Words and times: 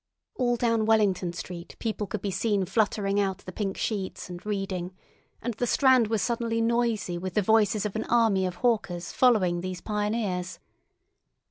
All 0.33 0.55
down 0.55 0.87
Wellington 0.87 1.31
Street 1.31 1.75
people 1.77 2.07
could 2.07 2.23
be 2.23 2.31
seen 2.31 2.65
fluttering 2.65 3.19
out 3.19 3.37
the 3.45 3.51
pink 3.51 3.77
sheets 3.77 4.31
and 4.31 4.43
reading, 4.43 4.95
and 5.43 5.53
the 5.53 5.67
Strand 5.67 6.07
was 6.07 6.23
suddenly 6.23 6.59
noisy 6.59 7.19
with 7.19 7.35
the 7.35 7.43
voices 7.43 7.85
of 7.85 7.95
an 7.95 8.05
army 8.05 8.47
of 8.47 8.55
hawkers 8.55 9.11
following 9.11 9.61
these 9.61 9.79
pioneers. 9.79 10.57